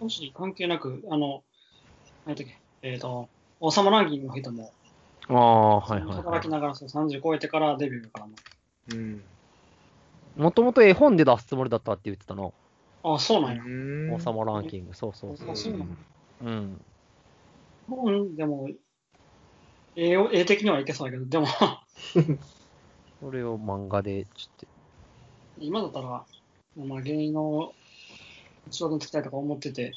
[0.00, 1.42] 年関係なく、あの、
[2.24, 3.28] 何だっけ、えっ、と、
[3.60, 4.72] 王様ランキングの人も、
[5.28, 8.32] ああ、はいはい、は働きながらそう30超えてからデビューだからな。
[8.92, 9.22] うん。
[10.36, 10.40] い。
[10.40, 12.50] もともと絵本で出すつもりだったって言ってたな。
[13.02, 13.62] あ、そうなんや。
[14.14, 14.94] 王様ランキング。
[14.94, 15.50] そうそうそう。
[15.50, 15.86] あそうなの
[16.42, 16.80] うん。
[17.88, 18.68] 本でも、
[19.96, 21.46] 絵を絵的にはいけそうやけど、でも、
[23.20, 24.68] それを漫画で、ちょっ
[25.60, 26.24] 今だったら、
[26.76, 27.72] まあ、芸人の
[28.70, 29.92] 仕事に就きたいとか思ってて、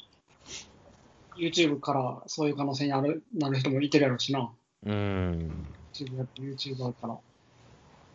[1.36, 4.52] YouTube からそういう可能性になるなる人もいてるやろうしな。
[4.84, 4.90] と。
[4.90, 5.66] うん。
[5.92, 7.18] YouTube やって YouTuber から。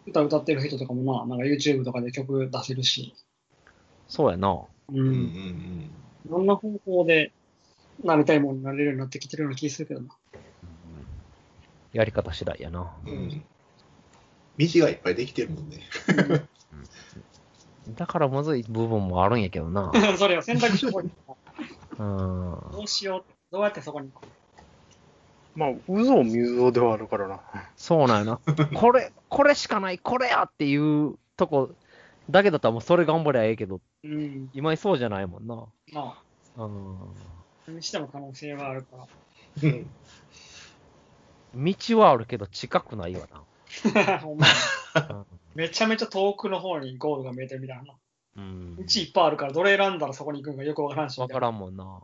[0.08, 3.14] 歌歌ってる人とかもな、なんか YouTube とかで曲出せるし、
[4.08, 4.54] そうやな。
[4.54, 5.92] ううんうんん。
[6.26, 7.32] いろんな方法で
[8.04, 10.08] なりたいものになれるようになってきてるような気がするけどな。
[11.94, 12.94] やり方次第やな。
[13.06, 13.12] うん。
[13.12, 13.44] うん。
[14.58, 15.82] 道がいっぱいできてるもんね。
[17.90, 19.92] だからむずい部分もあるんやけどな。
[20.18, 20.90] それを選択肢を
[22.00, 22.72] うん。
[22.72, 24.10] どうしよう、どうやってそこに。
[25.58, 27.42] まあ、渦を水をではあるからな。
[27.76, 28.40] そうなんやな。
[28.80, 31.72] これ、これしかない、これやっていうとこ
[32.30, 34.52] だけだったらもうそれ頑張りゃええけど、うん。
[34.54, 35.66] 今そうじゃないもんな。
[35.92, 36.22] ま
[36.56, 37.76] あ、うん。
[37.76, 39.08] にしても可能性はあるから。
[39.64, 39.90] うん。
[41.74, 43.28] 道はあるけど近くないわ
[44.22, 44.46] ほんま
[44.94, 45.26] な。
[45.56, 47.96] めちゃめちゃ遠くの方にゴールが見えてるみたいな。
[48.36, 48.76] うん。
[48.76, 51.20] 道いっぱいあるから、どれ選んだらそこに行くんかよくわからんし。
[51.20, 52.00] わからんもんな。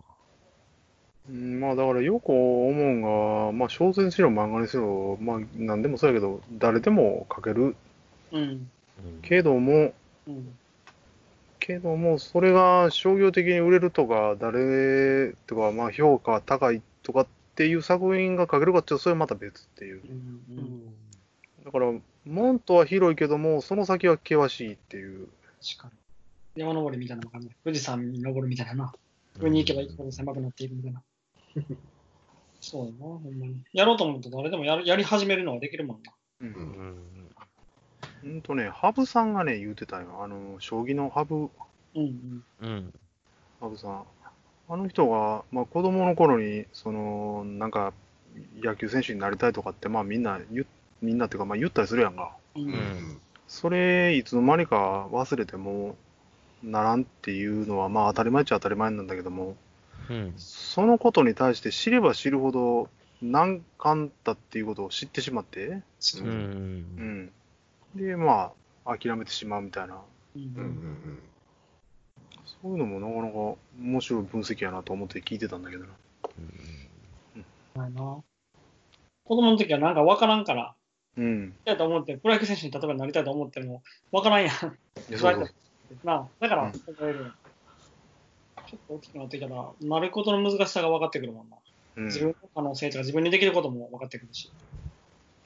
[1.29, 7.75] うん、まあ、だからよく思うんが、まあ、小説にしろ漫画にしろ、まあ、なんでもそうやけど、誰でも書ける
[8.31, 8.41] うん。
[8.41, 8.69] うん
[9.21, 9.93] けども、
[10.27, 10.55] うん。
[11.59, 20.11] けども、それが商業的に売れるとか、誰とか、まあ、評価高いとかっていう作品が書けるかっていうと、それはまた別っていうう。
[20.53, 20.93] ん。
[21.63, 21.93] だから、
[22.25, 25.27] 門とは広いけども、その先は険しいっていう。
[25.61, 26.61] 確かに。
[26.61, 28.93] 山登りみたいなのがね、富士山に登るみたいなな。
[29.39, 31.01] 上に行けば行くほど狭くなっていくみたいな。
[32.61, 33.61] そうだな、ほんまに。
[33.73, 36.13] やろうと思うと誰でもやるやり始めるのはできるもんな。
[36.41, 36.45] う。
[36.45, 37.35] うんん。
[38.23, 40.23] うんとね、羽生さんがね、言うてたよ。
[40.23, 41.49] あの、将棋の羽生、
[41.95, 42.93] うんうん。
[43.59, 44.03] 羽生さん。
[44.69, 47.93] あの人が、まあ、子供の頃に、その、なんか、
[48.61, 50.39] 野球選手になりたいとかって、まあ、みんな
[51.01, 52.33] みんなっていうか、まあ、言ったりするやんか。
[52.55, 53.21] うん。
[53.47, 55.97] それ、いつの間にか忘れても、
[56.63, 59.57] ならんっていうのは、まあ、当たり前っちゃ当たり前なんだけども、
[60.09, 60.33] うん。
[60.37, 62.89] そのことに対して知れば知るほど
[63.21, 65.83] 難関だっていうことを知ってしまって、う。
[66.21, 66.31] うん
[66.99, 67.31] ん。
[67.95, 68.51] で、ま
[68.85, 70.01] あ、諦めてしまうみたいな、
[70.35, 70.63] うんうん。
[70.63, 71.19] うん。
[72.45, 75.89] そういうのもなかなか面白い分析やなと思って聞いてたんだけどな。
[77.75, 78.23] ないな。
[79.25, 80.75] 子供の時はなんかわからんから、
[81.17, 81.55] うん。
[81.65, 84.49] やと思って、プロ野球選手に例えばなりたいと思っても、わからんやん。
[84.49, 84.51] い
[85.13, 85.49] やそうそう
[86.03, 87.35] な あ、だから覚えるやん。
[88.67, 91.57] ちょっと大きくなってきたら、なることの難しさが分かってくるもんな。
[91.95, 94.51] うん自分の可能性とか自分にできることも分かってくるし。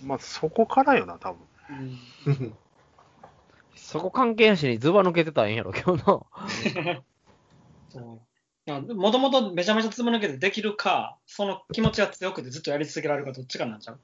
[0.03, 1.39] まあ、そこからよな、多分。
[2.27, 2.53] うん。
[3.75, 6.27] そこ関係なしにズバ抜けてたらええんやろ、今日の。
[8.95, 13.99] もともとめちゃめちゃつぶ抜けてできるか、その気持ちが強くてずっとやり続けられるかどっちかになっちゃう。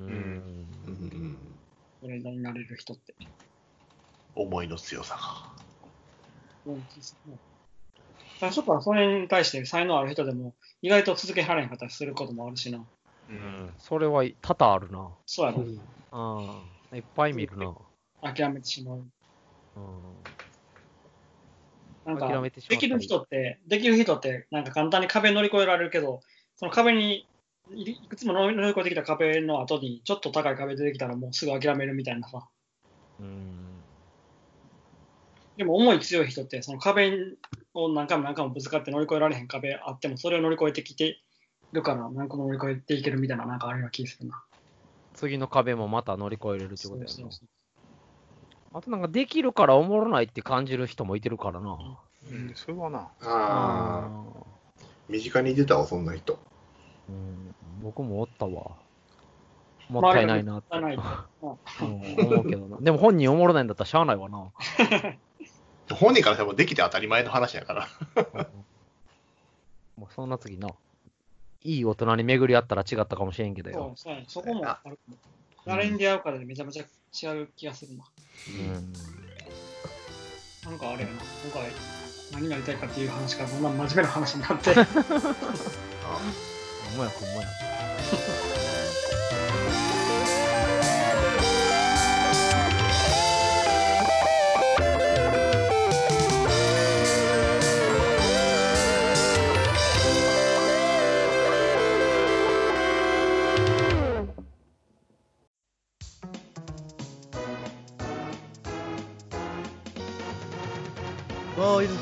[0.00, 0.66] うん。
[0.86, 1.38] うん。
[2.00, 3.14] それになれる人って。
[4.34, 6.72] 思いの強さが。
[6.72, 6.86] うん
[8.38, 12.84] 最初からそれに対して才能ある人でも意外と続けられへんかったりすることもあるしな。
[13.28, 13.74] うん。
[13.78, 15.10] それは多々あるな。
[15.26, 15.64] そうやろ。
[16.92, 16.98] うん。
[16.98, 17.74] いっぱい見るな。
[18.22, 19.04] 諦めてしまう。
[19.76, 20.26] うん。
[22.04, 26.20] なんかできる人って、できる人って、なんか簡単に壁乗り越えられるけど、
[26.56, 27.28] その壁に、
[27.74, 32.46] いいくつも乗り越えてきた壁の後に、ちょっと高い壁出てきたらもうすぐ諦めるみたいなさ。
[33.18, 33.65] うん。
[35.56, 37.12] でも思い強い人って、その壁
[37.74, 41.20] を何回も何回もぶつかって乗り越えられへん壁あっても、それを乗り越えてきて
[41.72, 44.42] るから、何個も乗り越えていけるみたいな、なんかあるような気がするな。
[45.14, 47.30] 次の壁もまた乗り越えれるってそことやな。
[48.74, 51.78] あとなんかできるからおもろないって感じる人もいてるからな。
[52.30, 52.98] うん、それはな。
[52.98, 54.22] ああ、あ
[55.08, 56.38] 身近に出たわ、そんな人。
[57.08, 58.72] うん、僕もおったわ。
[59.88, 60.74] もったいないなって。
[60.74, 61.06] もったいない
[61.40, 62.78] うん思うけどな。
[62.80, 64.52] でも本人おもろないんだったらしゃあないわな。
[65.94, 67.88] 本人からしてもできて当たり前の話やから。
[69.96, 70.68] もうそんな次な。
[71.62, 73.94] いい大人に巡り合ったら違ったかもしれんけどよ。
[73.96, 74.98] そうそうそこもある。
[75.64, 76.86] 誰に出会うからでめちゃめちゃ違
[77.42, 78.04] う気がするな。
[78.48, 78.52] う
[80.68, 80.70] ん。
[80.70, 81.70] なんかあれやな、今回
[82.32, 84.74] 何になりたいかっていう話から、そんな真面目な話になって。
[84.74, 84.90] ほんま
[87.04, 87.48] やほんまや。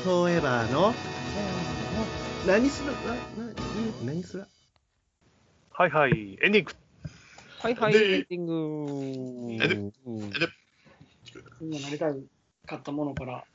[0.05, 0.93] フォーエバーの
[2.45, 3.51] 何するなな
[4.05, 4.45] 何する？
[5.71, 6.73] はいはい、エンディング。
[7.57, 8.45] はいはい、でエンディン
[9.57, 9.63] グ。
[9.63, 9.91] えでうん。
[10.25, 10.47] えで。
[11.59, 12.13] みんななりたい
[12.67, 13.45] かったものから、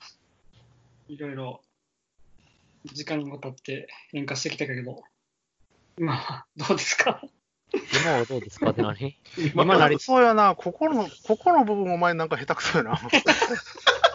[1.07, 1.61] いろいろ
[2.85, 5.05] 時間が経って変化してきたけど、
[6.01, 7.23] 今はどうですか？
[8.03, 8.71] 今はどうですか？
[8.71, 9.17] って何？
[9.55, 13.01] 今なり、そうやな、ここの、ここの部分お前なんか下手くそやな。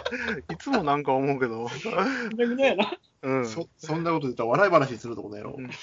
[0.53, 1.67] いつもなんか思うけど。
[1.67, 2.97] ぐだぐだやな。
[3.23, 3.45] うん。
[3.47, 5.55] そそんなこと言ったら笑い話するとこねやろ。
[5.57, 5.69] うん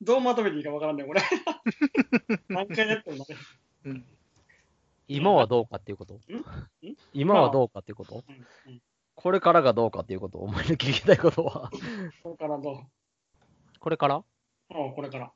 [0.00, 1.20] どうまとめていいかわからんねこれ。
[2.48, 3.24] 何回やってもね。
[3.84, 4.04] うん
[5.08, 6.14] 今はどうかっていうこと？
[6.14, 6.18] ん？
[7.12, 8.24] 今はどうかっていうこと？
[8.28, 8.82] うんうん
[9.14, 10.38] これからがどうかっていうこと？
[10.38, 11.70] お前の聞きたいことは
[12.22, 12.76] これからどう？
[13.78, 14.14] これから？
[14.16, 14.24] あ
[14.70, 15.32] あこれから。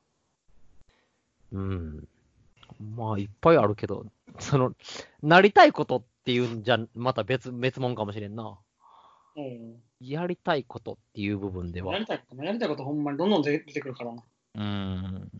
[1.53, 2.07] うん。
[2.95, 4.05] まあ、いっぱいあるけど、
[4.39, 4.73] その、
[5.23, 8.57] なりたいことっていうんじゃ、また別、別物かもしれんな。
[9.37, 12.05] うんやりたいことっていう部分ではやり。
[12.05, 14.23] たいこと、やりたいことほんまにどんどん出てくるからな。
[14.55, 15.31] うーん。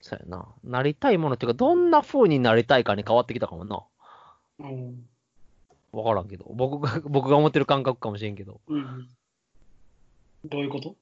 [0.00, 0.46] そうやな。
[0.64, 3.82] なりたいものっていうか、どんな風になりたいかに変わってきたかもな。
[4.60, 5.06] うん。
[5.92, 6.46] わからんけど。
[6.54, 8.60] 僕が、 僕が思ってる感覚かもしれんけど。
[8.66, 9.08] うん。
[10.46, 10.96] どういうこと？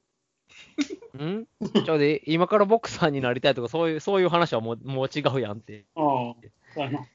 [1.22, 1.46] ん？
[1.84, 5.84] じゃあで、今からボクサーになりたいとか、そういう、そういう話はもう、もう違うやんって。
[5.94, 6.34] ああ、
[6.74, 7.06] そうやな。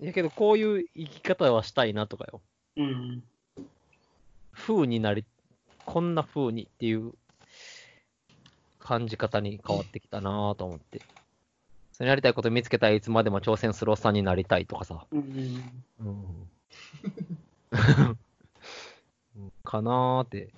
[0.00, 2.40] やけど、こういう生き方はしたいなとかよ。
[2.76, 3.22] うん。
[4.52, 5.24] 風になり、
[5.84, 7.12] こんな風にっていう
[8.78, 11.00] 感じ方に変わってきたなぁと思って。
[11.92, 15.06] それやりたいこと見つけたらいつまでも挑戦するおっさんになりたいとかさ。
[15.12, 15.84] うん。
[16.00, 16.48] うん。
[19.62, 20.50] かなーって。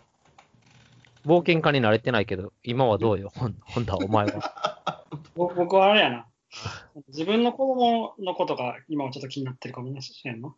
[1.27, 5.05] 冒険家になれてないけど、今はどうよ、ほん ほんだ、お前は。
[5.35, 6.27] ぼ僕はあれやな。
[7.09, 10.55] 自分の子供のことが今はちょっと気になってるかもしれんな。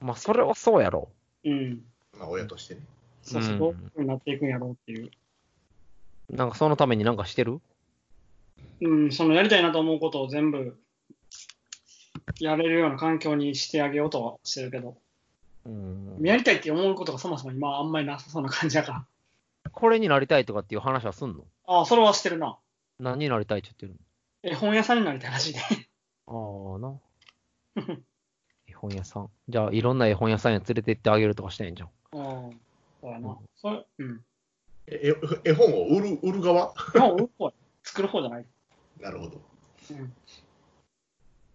[0.00, 1.10] まあ、それはそうやろ。
[1.44, 1.84] うん。
[2.18, 2.80] まあ、親としてね。
[3.22, 5.10] そうそう、うんどういうふうになっていくんやろうっていう。
[6.30, 7.60] なんかそのためになんかしてる？
[8.80, 10.80] うん、そのやりたいなと思うことを全部
[12.38, 14.96] やれるような環境にしてあげようとはしてるけど、
[15.66, 16.18] うん。
[16.22, 19.06] やりたいって思うことがそもそも今あんまりなさそうな感じやから。
[19.72, 21.44] これになりたいとかっていう話はすんの？
[21.66, 22.56] ああ、それはしてるな。
[22.98, 24.00] 何になりたいって言ってる
[24.42, 25.54] 絵本屋さんになりたいらしい
[26.26, 26.98] ああな。
[28.66, 29.30] 絵本屋さん。
[29.48, 31.88] じゃあ、いろんな絵本屋さんに連れて行ってあげるとかしたいんじゃん。
[31.88, 32.18] ああ、
[33.00, 33.38] そうやな。
[33.56, 34.24] それ、うん。
[34.86, 36.74] え絵絵本を売る売る側？
[36.92, 38.46] でも売る方や作る方じゃない。
[39.00, 39.40] なるほど。
[39.90, 40.12] うん。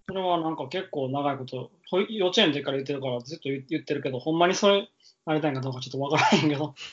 [0.07, 1.71] それはなんか結構長いこと、
[2.09, 4.88] 幼稚園の時から言ってるからずっと言言ってるけど、ほんまにそれ
[5.25, 6.75] なりたいんかどうかちょっとわからへんけど。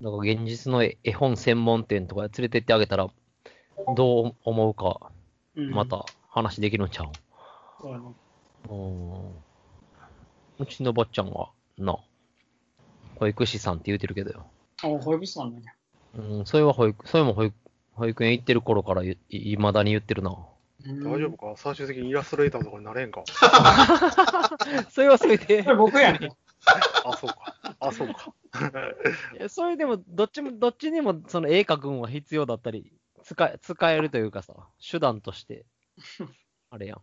[0.00, 3.10] だから現実の絵絵本専門店とか連れてってあげたら、
[3.96, 5.10] どう思うか、
[5.56, 7.06] うん、また話できるんちゃう
[7.80, 8.04] そうやな。
[8.68, 9.30] うん。
[10.58, 11.96] うちのばっちゃんは、な、
[13.16, 14.46] 保育士さんって言うてるけどよ。
[14.82, 15.72] あ、保育士さんなんや。
[16.14, 17.56] うん、それは保育、それも保育、
[17.94, 20.30] 保育園行ってる頃からい、いまだに言ってるな。
[20.86, 21.54] 大大丈夫か？
[21.56, 23.22] 最終的にイラストレーターとかになれんか？
[24.90, 26.30] それはそれでこれ、僕やねん。
[27.04, 27.54] あ、そうか。
[27.80, 28.34] あ、そうか。
[29.38, 32.92] えそれでも、どっちも、どっちにも、その絵描くんは必要だったり、
[33.30, 34.54] 使え、使えるというかさ、
[34.90, 35.64] 手段として、
[36.70, 37.00] あれやん。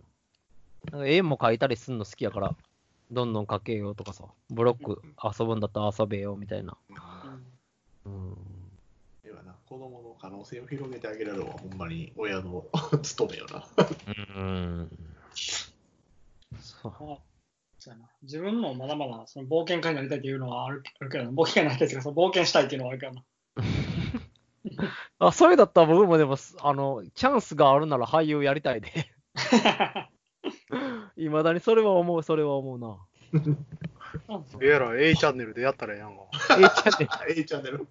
[0.91, 2.55] なんか絵も描いたりすんの好きやから、
[3.11, 6.77] どんどん描けようとかさ、ブロック遊ぶんだったら遊べようみたいな。
[6.89, 6.93] う
[7.29, 7.45] ん
[8.05, 8.37] うん。
[9.23, 12.65] ではな、子供の可能性を広げてあげるのは、ほんまに親の
[13.01, 13.65] 務めよな。
[14.35, 14.89] うん。
[16.59, 16.91] そう。
[17.05, 17.17] まあ
[17.79, 23.23] そうやな自分もまだまだその冒険家になりたいっていうのはあるあるけどな、冒険家になりたいっていうか、その冒険したいっていうのはあるけどな。
[25.19, 28.89] あ、それだったら僕もでも、あの、チャンスがあるなら俳優やりたいで。
[31.17, 32.97] いまだにそれは思う、それは思うな。
[34.61, 36.23] ええやろ、A チャンネルでやったらええやんか。
[36.57, 37.87] ええちゃんね A チャンネル。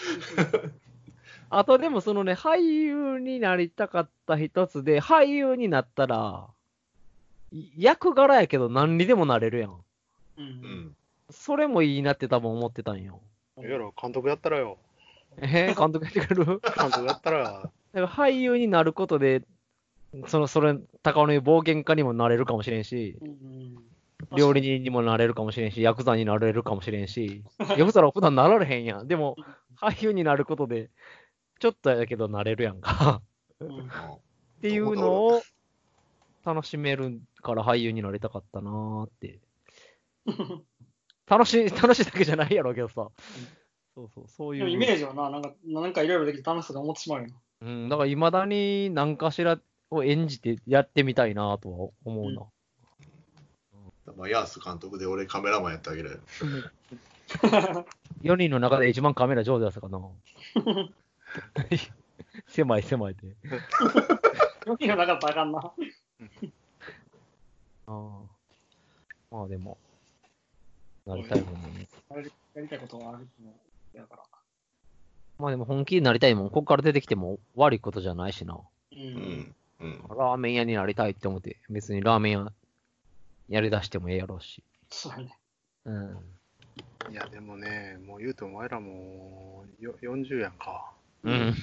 [1.52, 6.48] あとでもそのね、俳優になりたかった一つで、俳優になったら、
[7.52, 9.70] い役柄やけど何にでもなれるやん。
[9.70, 9.82] う。
[10.36, 10.96] うんん。
[11.30, 13.20] それもいいなって多分思ってたんよ。
[13.56, 14.78] ええやろ、監督やったらよ。
[15.42, 16.44] えー、監督やってくれる？
[16.46, 19.42] 監督やったら、ら俳優になることで、
[20.26, 23.76] その、それ、高尾の言う冒険家にもなれるかもしれんし、うんうん
[24.36, 27.42] 料理人にもなれるかもしれんし、ヤクザになれるかもしれんし、
[27.76, 29.08] ヤクザは普段なられへんやん。
[29.08, 29.34] でも、
[29.80, 30.90] 俳優になることで、
[31.58, 33.22] ちょっとやけどなれるやんか。
[33.60, 35.42] うんっていうのを
[36.44, 39.40] 楽しめるから俳優になりたかったなーって。
[41.26, 43.08] 楽しい、楽しいだけじゃないやろうけどさ。
[44.00, 44.70] そうそう、そういう。
[44.70, 47.34] イメージはな、なんか、なんかいろいろできて楽しそうと思ってしまうよな。
[47.62, 49.58] うん、だから未だに何かしら
[49.90, 52.46] を演じてやってみたいなとは思うな。
[54.16, 56.20] まあ、ヤース監督で俺カメラマンやってあげる。
[58.22, 60.00] 4人の中で一番カメラ上手やったかな。
[62.48, 63.36] 狭い狭いで。
[64.66, 65.58] 余計なかったらあかんな。
[65.58, 65.72] あ
[67.86, 68.20] あ。
[69.30, 69.78] まあでも、
[71.06, 71.88] なりたいもんね。
[72.54, 73.52] やりたいことはあるの
[73.94, 74.22] だから。
[75.38, 78.54] まあでも本気になりたいもん、ここから出てきても悪いことじゃないしな。
[78.54, 78.60] う。
[78.94, 79.54] うんん。
[79.80, 80.04] うん。
[80.10, 82.52] ラーメン屋になりたいって思って、別にラーメン屋
[83.48, 84.62] やりだしてもええやろうし。
[84.90, 85.38] そうやね。
[85.84, 86.18] うん。
[87.10, 90.92] いや、でもね、もう言うてお前らもうよ40やんか。
[91.24, 91.54] うん。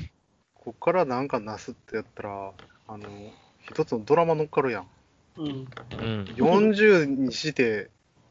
[0.53, 2.51] こっからなんかなすってやったら、
[2.88, 3.07] あの、
[3.69, 4.88] 一つのドラマ乗っかるやん。
[5.38, 5.47] うん。
[5.47, 5.67] うん。
[6.36, 7.89] 40にして、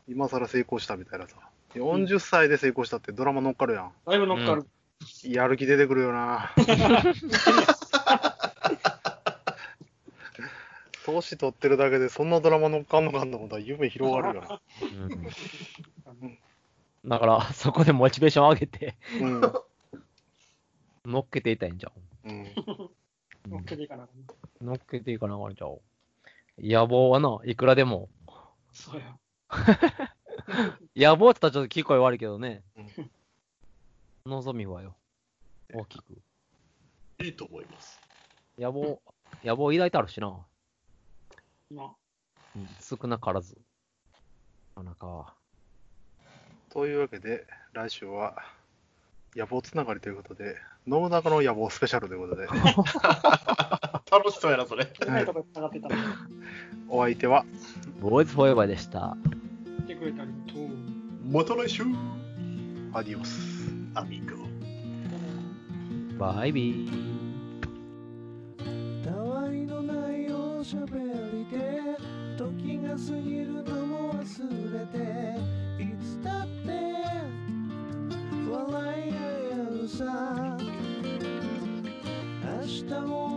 [0.08, 1.36] 今更成功したみたいなさ。
[1.78, 3.92] 40歳で成功したってドラマ乗っかるやん。
[4.06, 4.66] だいぶ乗っかる。
[5.24, 6.52] やる気出てくるよな。
[11.04, 14.60] 年取ってるだけでそんなドラマ乗っかんのかんと思ったら夢広がるよな。
[14.82, 16.38] うん
[17.08, 19.40] だから、そこでモチベーション上げて、うん。
[21.04, 21.92] 乗っけていたいんじゃ
[22.24, 22.32] う？
[22.32, 22.42] ん。
[22.42, 22.46] ん。
[23.48, 24.08] 乗っけていかな。
[24.60, 25.80] 乗っけていかなあかんちゃう？
[26.58, 28.08] 野望はな、いくらでも。
[28.72, 29.16] そうや。
[30.96, 33.10] 野望って言ったらちょっと聞こえ悪いけどねうん。
[34.26, 34.96] 望みはよ。
[35.72, 36.16] 大きく。
[37.20, 38.00] いいと思います。
[38.58, 39.00] 野望、
[39.44, 40.46] 野望抱いてあるしな。
[41.70, 41.94] ま
[42.54, 43.56] うん、少なからず。
[44.76, 45.34] なかなか。
[46.70, 48.42] というわけで、来週は
[49.34, 50.56] 野望つながりということで、
[50.88, 52.46] 信長の野望スペシャルということで、
[54.10, 54.86] 楽しそうやな、それ。
[56.88, 57.44] お相手は、
[58.00, 59.16] ボーイズフォーエバーでした。
[59.96, 60.68] くれてありがとう。
[61.24, 61.82] また来週
[62.92, 63.70] アディオス。
[63.94, 64.36] アミゴ。
[66.18, 67.16] バイビー。
[69.04, 71.96] たわいのないおしゃべりで
[72.36, 74.24] 時が過ぎるのも忘
[74.72, 74.96] れて
[75.82, 76.70] いつだって
[78.50, 80.58] 笑い合えるさ
[82.42, 83.35] 明日を